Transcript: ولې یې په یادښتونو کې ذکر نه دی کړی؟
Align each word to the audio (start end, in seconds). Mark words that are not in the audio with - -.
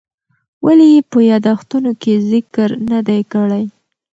ولې 0.65 0.85
یې 0.93 1.01
په 1.11 1.19
یادښتونو 1.29 1.91
کې 2.01 2.13
ذکر 2.31 2.69
نه 2.91 2.99
دی 3.07 3.21
کړی؟ 3.33 3.63